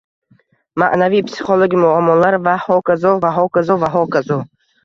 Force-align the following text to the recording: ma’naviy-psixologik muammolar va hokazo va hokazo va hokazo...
ma’naviy-psixologik 0.83 1.77
muammolar 1.83 2.39
va 2.49 2.57
hokazo 2.65 3.15
va 3.27 3.35
hokazo 3.39 3.81
va 3.85 3.95
hokazo... 3.99 4.41